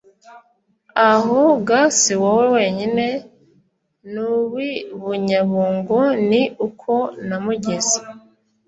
aho 1.09 1.39
ga 1.67 1.81
si 1.99 2.13
wowe 2.21 2.45
wenyine, 2.55 3.05
n’uw’i 4.11 4.71
bunyabungo 5.01 5.97
ni 6.29 6.41
uko 6.67 6.93
namugize”. 7.27 7.97